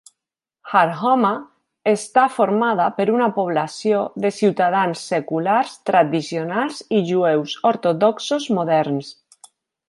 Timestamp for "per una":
3.01-3.27